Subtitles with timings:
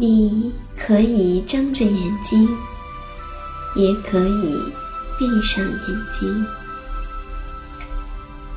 [0.00, 2.48] 你可以睁着眼睛，
[3.76, 4.58] 也可以
[5.18, 6.46] 闭上眼睛，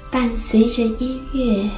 [0.09, 1.70] 伴随着音乐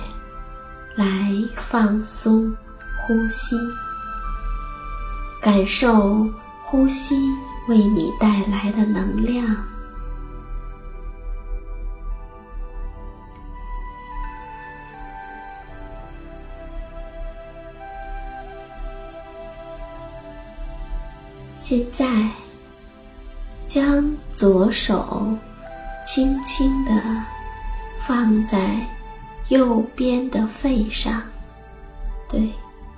[0.96, 2.56] 来放松
[3.02, 3.56] 呼吸，
[5.42, 6.28] 感受
[6.66, 7.16] 呼吸
[7.68, 9.44] 为你带来的能量。
[21.68, 22.30] 现在，
[23.68, 25.28] 将左手
[26.06, 26.92] 轻轻地
[28.00, 28.88] 放在
[29.50, 31.20] 右边的肺上，
[32.30, 32.48] 对，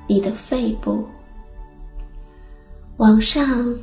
[0.06, 1.08] 你的肺部，
[2.98, 3.74] 往上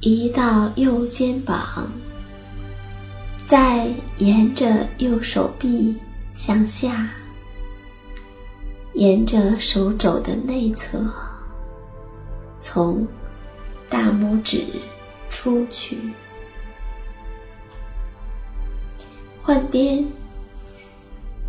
[0.00, 1.88] 移到右肩膀，
[3.44, 3.86] 再
[4.18, 5.96] 沿着右手臂
[6.34, 7.08] 向下，
[8.94, 11.08] 沿着手肘的内侧，
[12.58, 13.06] 从。
[13.88, 14.64] 大拇指
[15.30, 15.98] 出去，
[19.42, 20.04] 换边，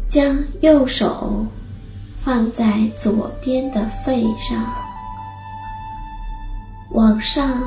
[0.08, 1.46] 将右手
[2.18, 4.66] 放在左边的肺上，
[6.92, 7.64] 往上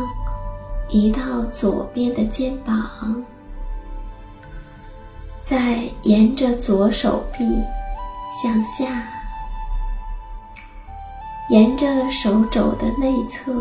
[0.88, 3.24] 移到左边的肩膀，
[5.42, 7.44] 再沿着左手臂
[8.42, 9.08] 向下，
[11.48, 13.52] 沿着手肘的内侧。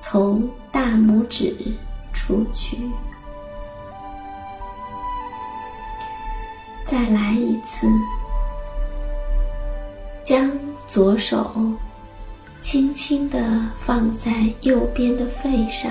[0.00, 1.56] 从大拇指
[2.12, 2.78] 出去，
[6.84, 7.86] 再来一次。
[10.24, 10.50] 将
[10.86, 11.50] 左手
[12.60, 13.38] 轻轻地
[13.78, 15.90] 放在右边的肺上，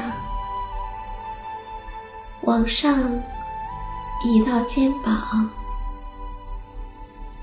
[2.41, 3.11] 往上
[4.23, 5.49] 移到肩膀，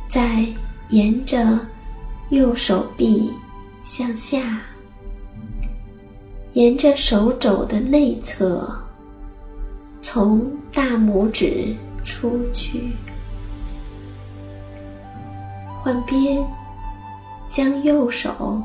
[0.09, 0.47] 再
[0.91, 1.59] 沿着
[2.29, 3.35] 右手臂
[3.85, 4.61] 向下。
[6.55, 8.65] 沿着手肘的内侧，
[10.01, 12.93] 从大拇指出去，
[15.83, 16.47] 换边，
[17.49, 18.63] 将右手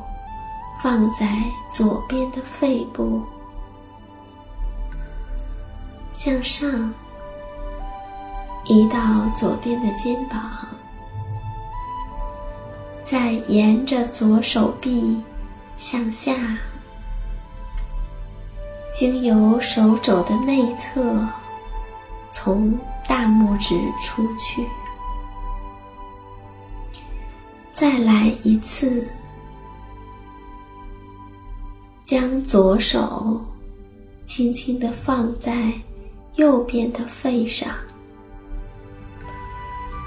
[0.80, 1.28] 放在
[1.68, 3.24] 左边的肺部，
[6.14, 6.94] 向上
[8.66, 10.40] 移到左边的肩膀，
[13.02, 15.20] 再沿着左手臂
[15.80, 16.36] 向下。
[18.92, 21.26] 经由手肘的内侧，
[22.32, 22.78] 从
[23.08, 24.66] 大拇指出去。
[27.72, 29.08] 再来一次，
[32.04, 33.40] 将左手
[34.26, 35.72] 轻轻地放在
[36.36, 37.70] 右边的肺上，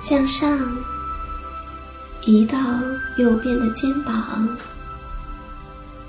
[0.02, 0.58] 向上
[2.26, 2.58] 移到
[3.16, 4.48] 右边的肩膀，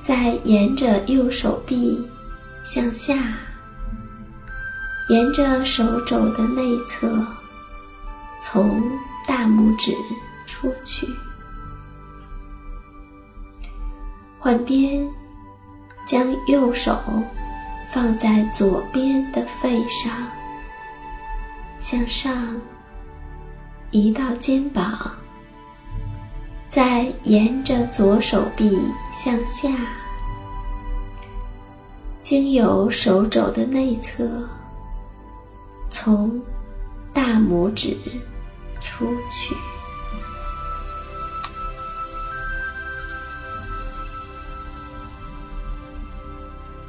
[0.02, 2.06] 再沿着右手臂
[2.63, 3.15] 向下，
[5.10, 7.25] 沿着手肘的内侧，
[8.42, 8.81] 从
[9.27, 9.94] 大拇指
[10.45, 11.07] 出去。
[14.39, 15.07] 换边，
[16.07, 16.98] 将右手
[17.92, 20.12] 放在左边的肺上，
[21.80, 22.60] 向上
[23.92, 25.12] 移到肩膀，
[26.68, 28.77] 再沿着左手臂
[29.12, 29.69] 向下，
[32.34, 34.28] 经由手肘的内侧，
[35.92, 36.42] 从
[37.14, 37.96] 大拇指
[38.82, 39.56] 出去。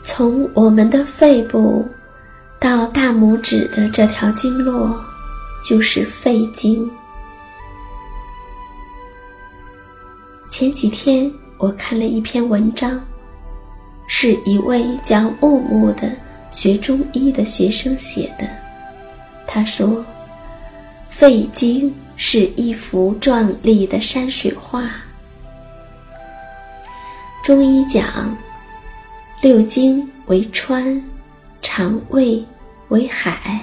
[0.02, 1.86] 从我们的肺部
[2.58, 4.98] 到大拇指的这条经络，
[5.62, 6.90] 就是肺经。
[10.48, 12.98] 前几天我看了一篇文章，
[14.06, 16.10] 是一位叫木木的
[16.50, 18.48] 学中医的学生写的。
[19.46, 20.04] 他说
[21.10, 24.90] ：“肺经是一幅壮丽的山水画。”
[27.44, 28.36] 中医讲。
[29.42, 31.04] 六经为川，
[31.60, 32.42] 肠胃
[32.88, 33.60] 为海。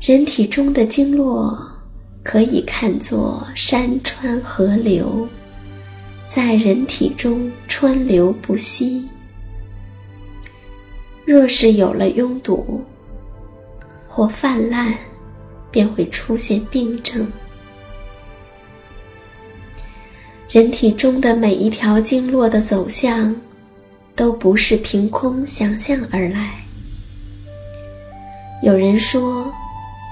[0.00, 1.54] 人体中的经络
[2.22, 5.28] 可以看作山川河流，
[6.34, 9.08] 在人体中川流不息。
[11.24, 12.82] 若是有了拥堵
[14.08, 14.92] 或泛滥，
[15.70, 17.24] 便会出现病症。
[20.50, 23.32] 人体中的每一条经络的走向。
[24.16, 26.52] 都不是凭空想象而来。
[28.62, 29.52] 有人说，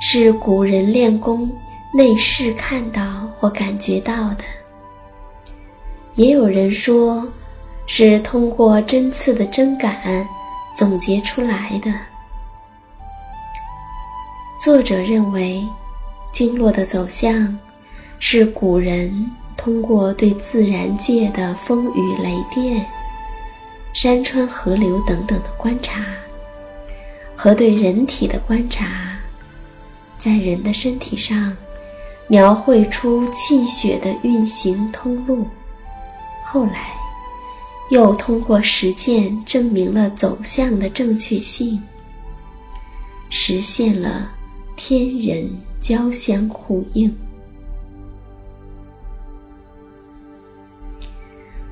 [0.01, 1.49] 是古人练功
[1.95, 4.43] 内视看到或感觉到的；
[6.15, 7.27] 也有人说，
[7.87, 10.27] 是通过针刺的针感
[10.75, 11.91] 总结出来的。
[14.63, 15.67] 作者认为，
[16.33, 17.59] 经络的走向
[18.19, 22.85] 是古人通过对自然界的风雨雷电。
[23.95, 26.03] 山川河流等等的观察，
[27.37, 28.87] 和对人体的观察，
[30.19, 31.55] 在人的身体上
[32.27, 35.47] 描绘出气血的运行通路。
[36.53, 36.93] 后来，
[37.89, 41.83] 又通过实践证明了走向的正确性，
[43.31, 44.31] 实现了
[44.77, 45.51] 天人
[45.81, 47.17] 交相呼应。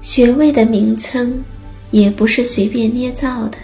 [0.01, 1.45] 穴位的名称。
[1.93, 3.59] 也不是随便捏造的，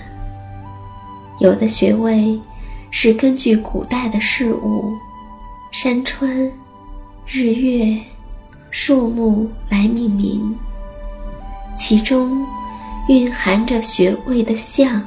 [1.39, 2.37] 有的穴位
[2.91, 4.93] 是根据古代的事物、
[5.71, 6.29] 山川、
[7.25, 7.97] 日月、
[8.73, 10.59] 树木来命名，
[11.77, 12.45] 其中
[13.09, 15.03] 蕴含着穴位的象。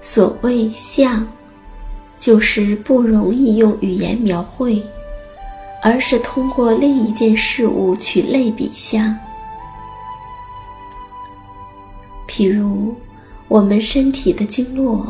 [0.00, 1.26] 所谓象，
[2.18, 4.82] 就是不容易用语言描绘，
[5.82, 9.16] 而是通过另一件事物取类比象。
[12.28, 12.94] 譬如，
[13.48, 15.04] 我们身体的经络，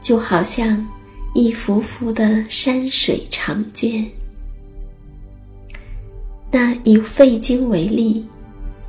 [0.00, 0.86] 就好像
[1.34, 4.06] 一幅幅的山水长卷。
[6.50, 8.26] 那以肺经为例，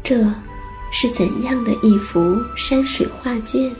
[0.01, 0.25] 这
[0.91, 3.75] 是怎样的一幅山水画卷呢？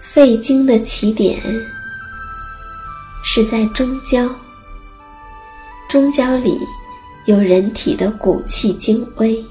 [0.00, 1.40] 肺经的起点
[3.24, 4.28] 是在中焦，
[5.88, 6.58] 中焦里。
[7.26, 9.46] 有人体的骨气精微，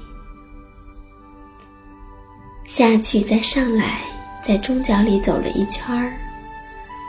[2.66, 4.02] 下去再上来，
[4.44, 6.12] 在中焦里走了一圈儿，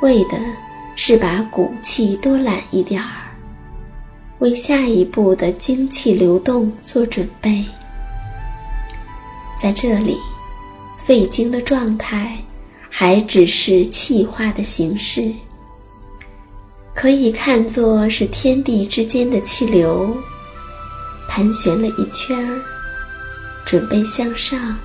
[0.04, 0.38] 为的
[0.98, 3.32] 是把骨气多揽一点儿，
[4.40, 7.64] 为下一步的精气流动做准备。
[9.58, 10.18] 在这里，
[10.98, 12.38] 肺经的状态
[12.90, 15.34] 还只是气化的形式，
[16.94, 20.14] 可以看作是天地之间的气流。
[21.30, 22.62] 盘旋了一圈儿，
[23.64, 24.78] 准备向上，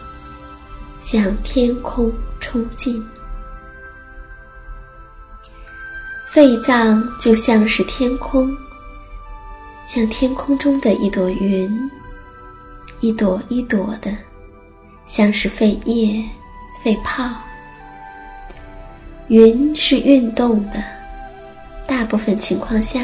[1.00, 3.04] 向天空冲进。
[6.30, 8.54] 肺脏就像是天空，
[9.87, 11.90] 像天空中的一朵云，
[13.00, 14.14] 一朵一朵的，
[15.06, 16.23] 像是肺叶、
[16.85, 17.30] 肺泡。
[19.28, 20.85] 云是运动的，
[21.87, 23.02] 大部分情况下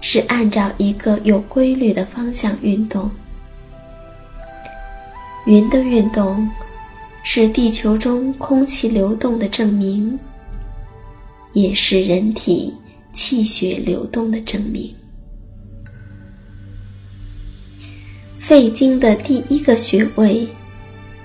[0.00, 3.08] 是按照一个有规律的方向运动。
[5.46, 6.50] 云的运动
[7.22, 10.18] 是地球中空气流动的证明，
[11.52, 12.72] 也是人体
[13.12, 14.94] 气血流动的证明。
[18.38, 20.46] 肺经的第一个穴位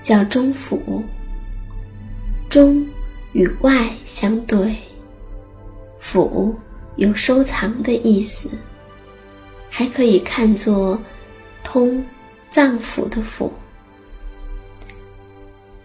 [0.02, 1.02] 叫中府，
[2.48, 2.86] 中。
[3.34, 4.76] 与外相对，
[5.98, 6.54] 府
[6.94, 8.48] 有收藏的意思，
[9.68, 10.96] 还可以看作
[11.64, 12.00] 通
[12.50, 13.50] 脏腑的腑。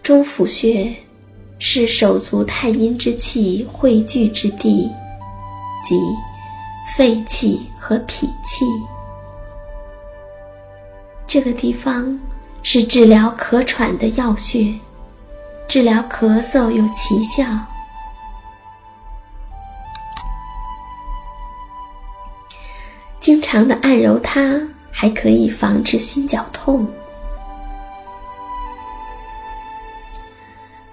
[0.00, 0.94] 中府穴
[1.60, 4.90] 是手足太阴之气汇聚之地，
[5.84, 5.94] 即
[6.96, 8.64] 肺气和脾气。
[11.26, 12.18] 这个地方
[12.62, 14.74] 是治疗咳喘的要穴。
[15.68, 17.44] 治疗咳嗽有奇效，
[23.20, 26.84] 经常的按揉它，还可以防治心绞痛。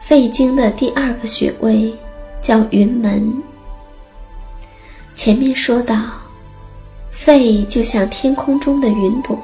[0.07, 1.93] 肺经的第二个穴位
[2.41, 3.43] 叫云门。
[5.17, 6.01] 前面说到，
[7.11, 9.37] 肺就像天空中的云朵，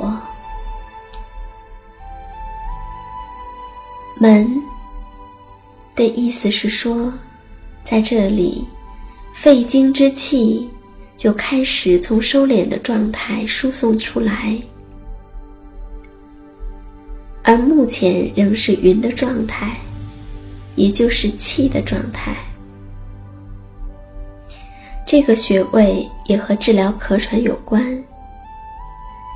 [4.17, 4.63] 门。
[5.95, 7.11] 的意思是说，
[7.83, 8.65] 在这里，
[9.33, 10.69] 肺经之气
[11.17, 14.57] 就开始从收敛的状态输送出来，
[17.43, 19.77] 而目前仍是云的状态，
[20.75, 22.35] 也就是气的状态。
[25.05, 28.03] 这个穴位也和治疗咳喘有关，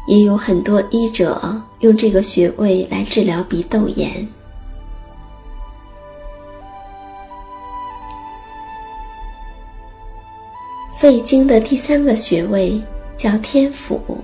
[0.07, 4.27] 也有很多医者用这个穴位来治疗鼻窦炎。
[10.99, 12.81] 肺经的第三个穴位
[13.15, 14.17] 叫天府，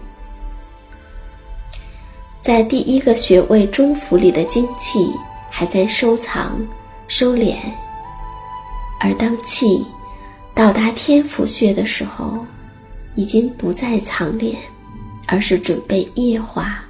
[2.41, 5.07] 在第一个穴位中府里的精气
[5.51, 6.59] 还在收藏、
[7.15, 7.57] 收敛，
[8.99, 9.85] 而当气
[10.55, 12.43] 到达天府穴的时候，
[13.13, 14.55] 已经不再藏敛，
[15.27, 16.83] 而是准备液化，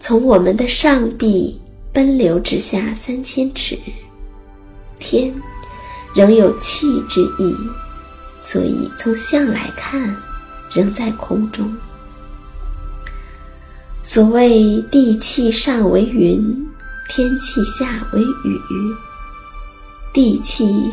[0.00, 1.60] 从我们的上臂
[1.92, 3.78] 奔流直下三千尺。
[4.98, 5.30] 天
[6.14, 7.54] 仍有气之意。
[8.40, 10.16] 所以，从相来看，
[10.72, 11.70] 仍在空中。
[14.02, 16.66] 所谓“地气上为云，
[17.14, 18.58] 天气下为雨”，
[20.14, 20.90] 地气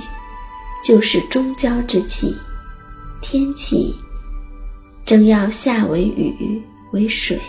[0.84, 2.36] 就是中焦之气，
[3.22, 3.96] 天气
[5.06, 6.62] 正要下为雨
[6.92, 7.40] 为水。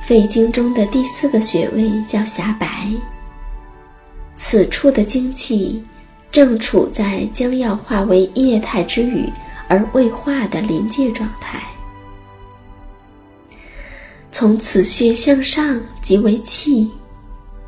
[0.00, 2.88] 肺经中的第四个穴位叫狭白，
[4.36, 5.82] 此处的精气。
[6.30, 9.28] 正处在将要化为液态之雨
[9.66, 11.60] 而未化的临界状态。
[14.32, 16.90] 从此穴向上即为气，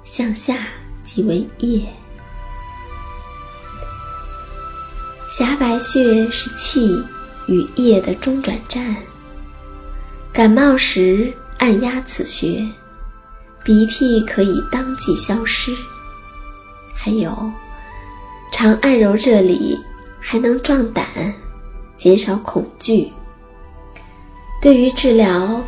[0.05, 0.69] 向下
[1.05, 1.85] 即为液。
[5.31, 7.03] 狭白穴是气
[7.47, 8.95] 与液的中转站。
[10.33, 12.67] 感冒时按压此穴，
[13.65, 15.75] 鼻涕可以当即消失。
[16.95, 17.51] 还有。
[18.55, 19.77] 常按揉这里，
[20.21, 21.05] 还能壮胆，
[21.97, 23.11] 减少恐惧。
[24.61, 25.65] 对于治疗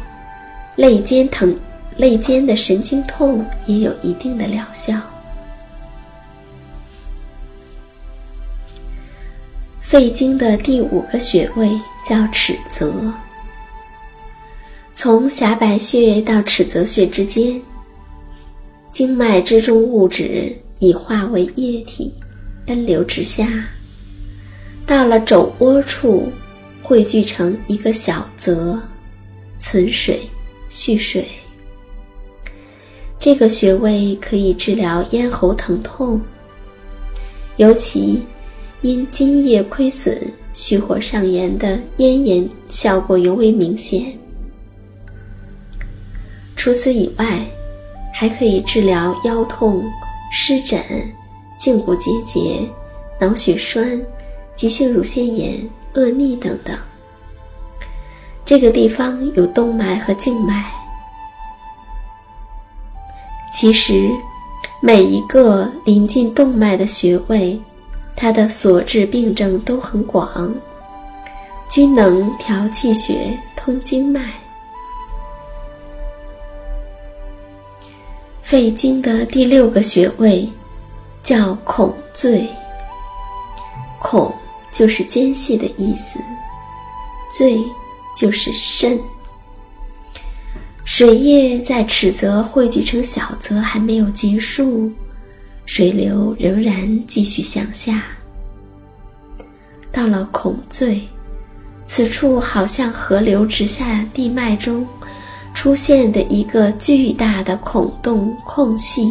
[0.77, 1.57] 肋间疼、
[1.97, 5.01] 肋间的神经痛也有一定的疗效。
[9.81, 11.71] 肺经的第五个穴位
[12.05, 12.93] 叫尺泽，
[14.95, 17.61] 从狭白穴到尺泽穴之间，
[18.93, 22.13] 经脉之中物质已化为液体。
[22.67, 23.47] 奔流直下，
[24.87, 26.33] 到了肘窝处，
[26.83, 28.81] 汇聚成一个小泽，
[29.59, 30.19] 存水、
[30.75, 31.25] 蓄水。
[33.17, 36.21] 这个穴位可以治疗咽喉疼痛，
[37.59, 38.21] 尤其
[38.83, 40.21] 因津液亏损、
[40.53, 44.13] 虚火上炎的咽炎效果尤为明显。
[46.57, 47.47] 除此以外，
[48.13, 49.85] 还可以治疗腰痛、
[50.33, 50.83] 湿疹。
[51.61, 52.69] 胫骨结节、
[53.19, 53.99] 脑血栓、
[54.57, 56.77] 急性乳腺炎、恶逆等等。
[58.45, 60.65] 这个地方有动脉和静脉。
[63.53, 64.11] 其实，
[64.81, 67.59] 每一个临近动脉的穴位，
[68.15, 70.53] 它的所致病症都很广，
[71.69, 74.31] 均能调气血、通经脉。
[78.43, 80.47] 肺经的第六个穴位
[81.23, 82.47] 叫孔最，
[83.99, 84.31] 孔
[84.71, 86.19] 就是间隙的意思，
[87.33, 87.59] 最
[88.15, 88.99] 就是肾。
[90.85, 94.93] 水液在尺泽汇聚成小泽还没有结束，
[95.65, 98.03] 水流仍然继续向下。
[99.91, 101.01] 到了孔最，
[101.87, 104.87] 此处好像河流直下地脉中
[105.55, 109.11] 出现的一个巨大的孔洞空隙，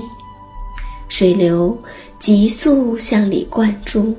[1.09, 1.75] 水流
[2.19, 4.15] 急速向里灌注。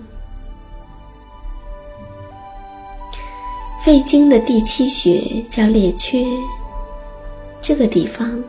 [3.84, 6.24] 肺经的第七穴叫列缺。
[7.60, 8.42] 这个地方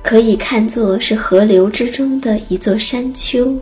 [0.00, 3.52] 可以看作是河流之中的一座山丘，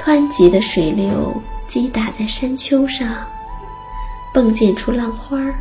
[0.00, 1.34] 湍急的水流
[1.66, 3.12] 击打在山丘上，
[4.32, 5.58] 迸溅出浪花儿，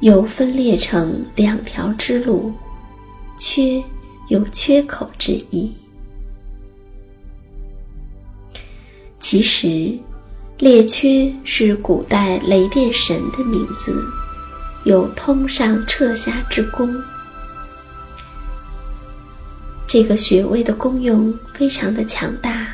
[0.00, 2.52] 又分裂成两条支路，
[3.38, 3.80] 缺
[4.26, 5.72] 有缺口之意。
[9.20, 9.96] 其实，
[10.58, 13.92] 列缺是古代雷电神的名字。
[14.84, 16.94] 有通上彻下之功，
[19.86, 22.66] 这个穴位的功用非常的强大，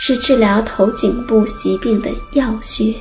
[0.00, 2.94] 是治疗头颈部疾病的要穴。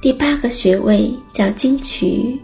[0.00, 2.36] 第八个穴位叫经渠，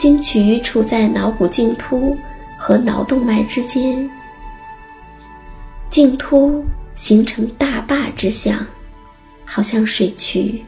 [0.00, 2.16] 经渠处在脑骨茎突
[2.58, 4.10] 和脑动脉之间，
[5.90, 6.64] 茎突
[6.94, 8.64] 形成大坝之象。
[9.48, 10.60] 好像水渠，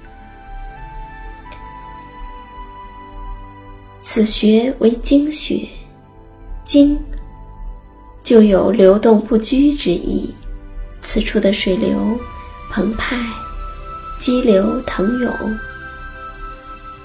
[4.01, 5.69] 此穴为经穴，
[6.65, 6.97] 经
[8.23, 10.33] 就有流动不居之意。
[11.03, 12.17] 此处的水流
[12.71, 13.17] 澎湃，
[14.21, 15.59] 激流腾涌。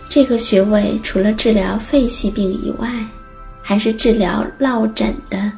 [0.08, 2.88] 这个穴位除了治疗肺系病以外，
[3.64, 5.52] 还是治疗落枕的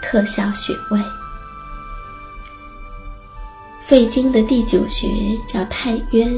[0.00, 1.00] 特效穴位。
[3.86, 5.06] 肺经的第九穴
[5.46, 6.28] 叫太渊，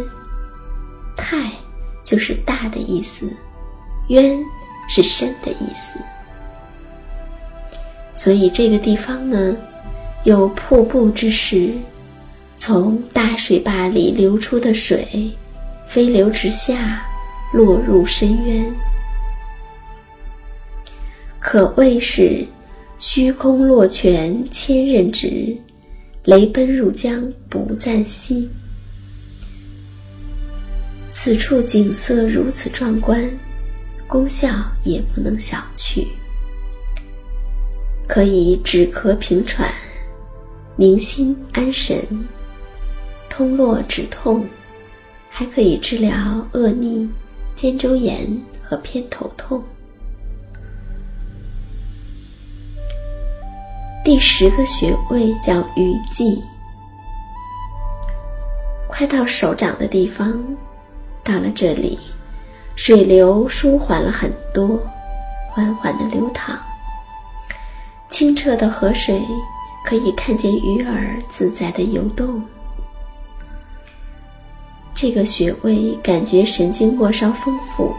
[1.17, 1.51] 太
[2.05, 3.27] 就是大的意思，
[4.09, 4.39] 渊
[4.87, 5.99] 是深的意思。
[8.13, 9.57] 所以这个地方呢，
[10.25, 11.73] 有瀑布之势，
[12.59, 15.31] 从大水坝里流出的水，
[15.87, 17.03] 飞流直下，
[17.55, 18.75] 落入深渊，
[21.41, 22.47] 可谓是
[22.99, 25.57] 虚空落泉千仞直。
[26.29, 28.47] 雷奔入江不暂息。
[31.09, 33.27] 此处景色如此壮观，
[34.07, 34.47] 功效
[34.85, 36.07] 也不能小觑。
[38.07, 39.73] 可以止咳平喘、
[40.77, 41.97] 宁心安神、
[43.31, 44.47] 通络止痛，
[45.31, 47.09] 还可以治疗恶逆、
[47.57, 49.65] 肩周炎和偏头痛。
[54.09, 56.43] 第十个穴位叫鱼际，
[58.89, 60.43] 快到手掌的地方，
[61.23, 61.99] 到了这里，
[62.75, 64.81] 水流舒缓了很多，
[65.51, 66.59] 缓缓的流淌。
[68.09, 69.21] 清澈的河水
[69.85, 72.43] 可以看见鱼儿自在的游动。
[74.95, 77.95] 这个穴位感觉神经末梢丰富，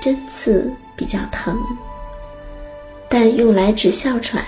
[0.00, 1.54] 针刺比较疼，
[3.10, 4.42] 但用来止哮喘。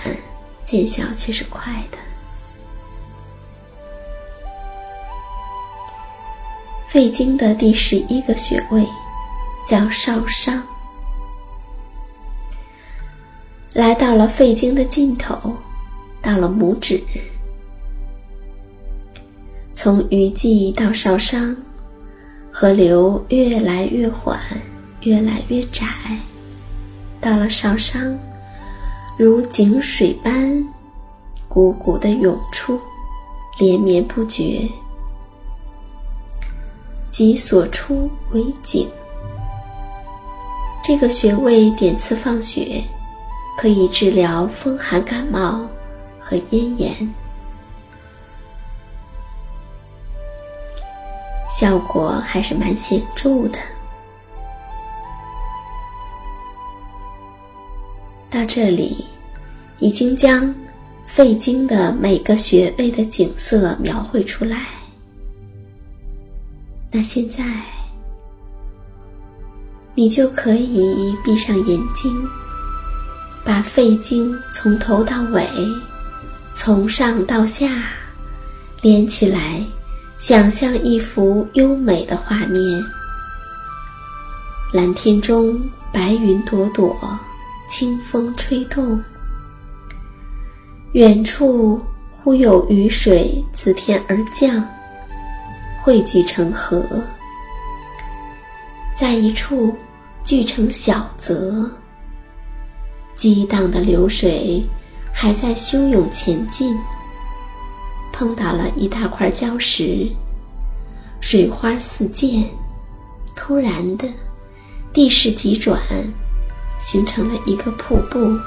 [0.71, 1.97] 见效却是快的。
[6.87, 8.81] 肺经的第十一个穴位
[9.67, 10.63] 叫少商，
[13.73, 15.53] 来到了肺经的尽头，
[16.21, 17.03] 到了拇指，
[19.73, 21.53] 从鱼际到少商，
[22.49, 24.39] 河流越来越缓，
[25.01, 25.85] 越来越窄，
[27.19, 28.17] 到了少商。
[29.23, 30.51] 如井水般，
[31.47, 32.81] 汩汩的涌出，
[33.59, 34.67] 连绵不绝，
[37.11, 38.89] 即所出为井。
[40.83, 42.83] 这个穴位点刺放血，
[43.59, 45.67] 可以治疗风寒感冒
[46.19, 46.91] 和咽炎，
[51.47, 53.59] 效果还是蛮显著的。
[58.31, 59.05] 到这里。
[59.81, 60.53] 已经将
[61.07, 64.67] 肺经的每个穴位的景色描绘出来。
[66.91, 67.43] 那现在，
[69.95, 72.13] 你就可以闭上眼睛，
[73.43, 75.43] 把肺经从头到尾
[76.53, 77.85] 从上到下，
[78.83, 79.65] 连起来，
[80.19, 82.61] 想象一幅优美的画面。
[84.71, 85.59] 蓝天中，
[85.91, 86.95] 白云朵朵，
[87.71, 89.01] 清风吹动。
[90.91, 91.81] 远处
[92.11, 94.67] 忽有雨水自天而降，
[95.81, 96.83] 汇聚成河，
[98.93, 99.73] 在一处
[100.25, 101.71] 聚成小泽。
[103.15, 104.61] 激荡的流水
[105.13, 106.77] 还在汹涌前进，
[108.11, 110.11] 碰到了一大块礁石，
[111.21, 112.43] 水花四溅，
[113.33, 114.05] 突然的，
[114.91, 115.79] 地势急转，
[116.81, 118.37] 形成了一个瀑布，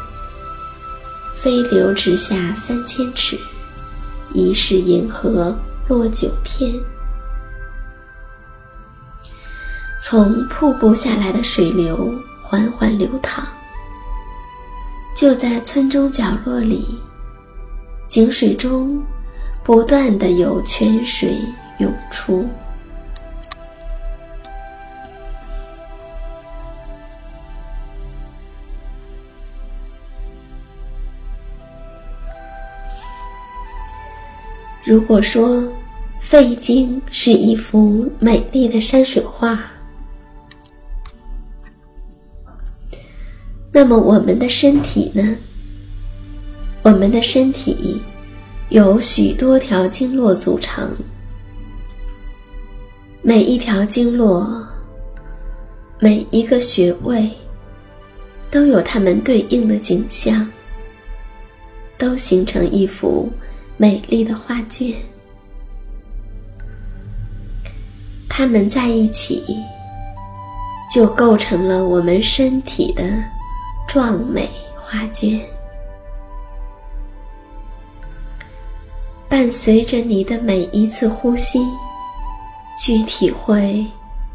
[1.36, 3.38] 飞流直下三千尺，
[4.32, 5.56] 疑是银河
[5.88, 6.74] 落九天。
[10.02, 13.46] 从瀑布下来的水流缓缓流淌。
[15.16, 16.98] 就在村中角落里，
[18.08, 19.00] 井水中
[19.62, 21.38] 不断的有泉水
[21.78, 22.46] 涌出。
[34.84, 35.66] 如果说
[36.20, 39.58] 肺经是一幅美丽的山水画，
[43.72, 45.36] 那么我们的身体呢？
[46.82, 47.98] 我们的身体
[48.68, 50.90] 由许多条经络组成，
[53.22, 54.66] 每一条经络、
[55.98, 57.30] 每一个穴位
[58.50, 60.46] 都有它们对应的景象，
[61.96, 63.32] 都形成一幅
[63.76, 64.94] 美丽的画卷。
[68.28, 69.42] 它们在一起，
[70.92, 73.02] 就构成了我们身体的。
[73.86, 75.40] 壮美画卷，
[79.28, 81.64] 伴随着你的每一次呼吸，
[82.76, 83.86] 去体会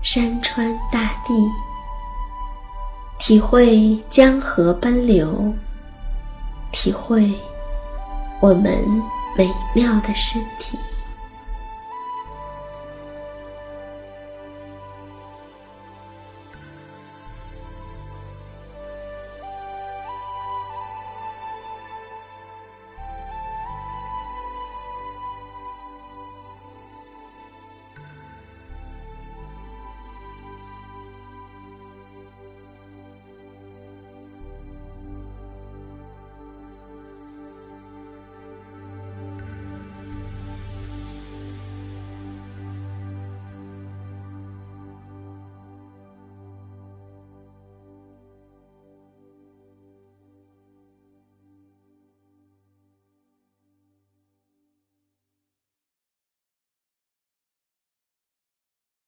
[0.02, 1.34] 山川大地，
[3.20, 5.54] 体会江河奔流，
[6.72, 7.30] 体会
[8.40, 8.78] 我们
[9.36, 10.80] 美妙的身体。